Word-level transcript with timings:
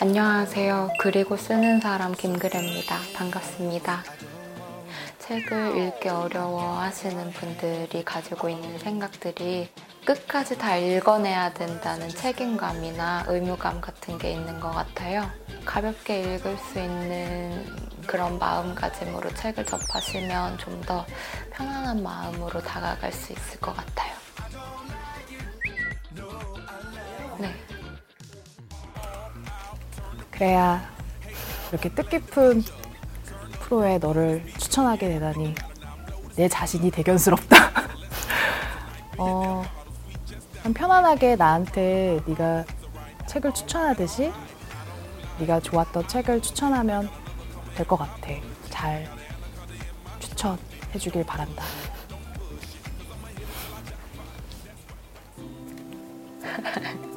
안녕하세요. 0.00 0.90
그리고 1.00 1.36
쓰는 1.36 1.80
사람 1.80 2.12
김그래입니다. 2.14 2.96
반갑습니다. 3.16 4.04
책을 5.18 5.76
읽기 5.76 6.08
어려워 6.08 6.78
하시는 6.80 7.30
분들이 7.32 8.04
가지고 8.04 8.48
있는 8.48 8.78
생각들이 8.78 9.68
끝까지 10.04 10.56
다 10.56 10.76
읽어내야 10.76 11.52
된다는 11.54 12.08
책임감이나 12.08 13.24
의무감 13.28 13.80
같은 13.80 14.18
게 14.18 14.32
있는 14.32 14.60
것 14.60 14.70
같아요. 14.70 15.28
가볍게 15.64 16.20
읽을 16.36 16.56
수 16.58 16.78
있는 16.78 17.66
그런 18.06 18.38
마음가짐으로 18.38 19.34
책을 19.34 19.66
접하시면 19.66 20.58
좀 20.58 20.78
더 20.82 21.04
편안한 21.52 22.02
마음으로 22.02 22.60
다가갈 22.62 23.12
수 23.12 23.32
있을 23.32 23.60
것 23.60 23.74
같아요. 23.76 24.17
네. 27.38 27.54
그래야 30.30 30.88
이렇게 31.70 31.88
뜻깊은 31.90 32.62
프로에 33.60 33.98
너를 33.98 34.44
추천하게 34.58 35.08
되다니 35.08 35.54
내 36.36 36.48
자신이 36.48 36.90
대견스럽다. 36.90 37.56
어, 39.18 39.64
편안하게 40.74 41.36
나한테 41.36 42.20
네가 42.26 42.64
책을 43.26 43.52
추천하듯이 43.54 44.32
네가 45.38 45.60
좋았던 45.60 46.08
책을 46.08 46.40
추천하면 46.40 47.08
될 47.74 47.86
것 47.86 47.96
같아. 47.96 48.28
잘 48.70 49.08
추천해주길 50.20 51.24
바란다. 51.26 51.62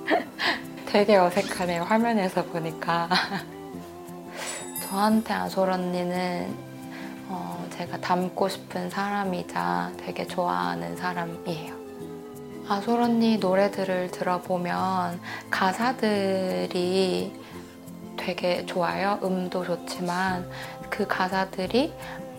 되게 0.92 1.16
어색하네요. 1.16 1.84
화면에서 1.84 2.44
보니까. 2.44 3.08
저한테 4.84 5.34
아솔 5.34 5.70
언니는 5.72 6.54
어, 7.30 7.66
제가 7.70 7.98
닮고 8.02 8.50
싶은 8.50 8.90
사람이자 8.90 9.94
되게 9.96 10.28
좋아하는 10.28 10.98
사람이에요. 10.98 11.74
아솔 12.68 13.02
언니 13.02 13.38
노래들을 13.38 14.12
들어보면 14.12 15.22
가사들이 15.50 17.40
되게 18.18 18.66
좋아요. 18.66 19.18
음도 19.24 19.64
좋지만 19.64 20.50
그 20.90 21.08
가사들이 21.08 21.94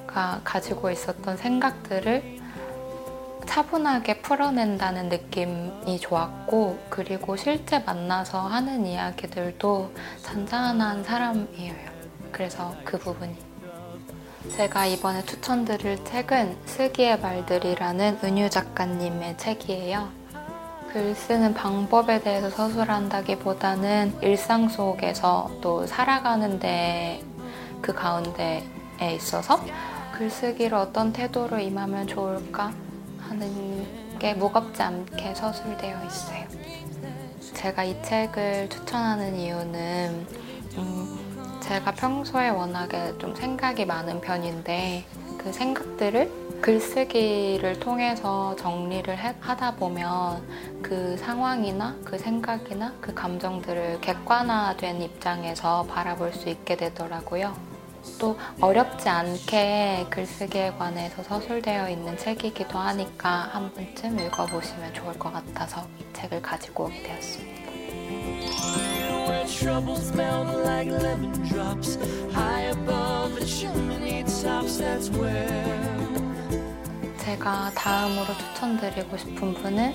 가- 0.06 0.42
가지고 0.44 0.90
있었던 0.90 1.38
생각들을 1.38 2.41
차분하게 3.46 4.22
풀어낸다는 4.22 5.08
느낌이 5.08 5.98
좋았고 6.00 6.78
그리고 6.88 7.36
실제 7.36 7.78
만나서 7.80 8.40
하는 8.40 8.86
이야기들도 8.86 9.92
잔잔한 10.22 11.04
사람이에요. 11.04 11.74
그래서 12.30 12.74
그 12.84 12.98
부분이 12.98 13.36
제가 14.56 14.86
이번에 14.86 15.22
추천드릴 15.22 16.04
책은 16.04 16.56
슬기의 16.66 17.20
말들이라는 17.20 18.18
은유 18.24 18.50
작가님의 18.50 19.38
책이에요. 19.38 20.08
글 20.92 21.14
쓰는 21.14 21.54
방법에 21.54 22.20
대해서 22.20 22.50
서술한다기보다는 22.50 24.18
일상 24.20 24.68
속에서 24.68 25.50
또 25.62 25.86
살아가는데 25.86 27.22
그 27.80 27.94
가운데에 27.94 28.62
있어서 29.14 29.60
글쓰기를 30.12 30.76
어떤 30.76 31.12
태도로 31.12 31.58
임하면 31.58 32.06
좋을까 32.06 32.72
하는 33.28 34.18
게 34.18 34.34
무겁지 34.34 34.82
않게 34.82 35.34
서술되어 35.34 36.04
있어요. 36.04 36.46
제가 37.54 37.84
이 37.84 38.00
책을 38.02 38.68
추천하는 38.68 39.36
이유는 39.36 40.26
음, 40.78 41.58
제가 41.60 41.92
평소에 41.92 42.48
워낙에 42.50 43.18
좀 43.18 43.34
생각이 43.34 43.84
많은 43.84 44.20
편인데 44.20 45.04
그 45.38 45.52
생각들을 45.52 46.60
글쓰기를 46.62 47.80
통해서 47.80 48.54
정리를 48.56 49.16
해- 49.18 49.34
하다 49.40 49.74
보면 49.76 50.42
그 50.80 51.16
상황이나 51.18 51.96
그 52.04 52.16
생각이나 52.18 52.94
그 53.00 53.12
감정들을 53.12 54.00
객관화된 54.00 55.02
입장에서 55.02 55.84
바라볼 55.88 56.32
수 56.32 56.48
있게 56.48 56.76
되더라고요. 56.76 57.71
또 58.18 58.38
어렵지 58.60 59.08
않게 59.08 60.06
글쓰기에 60.10 60.72
관해서 60.72 61.22
서술되어 61.22 61.88
있는 61.90 62.16
책이기도 62.16 62.78
하니까 62.78 63.50
한 63.52 63.72
번쯤 63.72 64.18
읽어보시면 64.18 64.94
좋을 64.94 65.18
것 65.18 65.32
같아서 65.32 65.86
이 65.98 66.04
책을 66.12 66.42
가지고 66.42 66.84
오게 66.84 67.02
되었습니다. 67.02 67.62
제가 77.18 77.70
다음으로 77.74 78.26
추천드리고 78.36 79.16
싶은 79.16 79.54
분은 79.54 79.94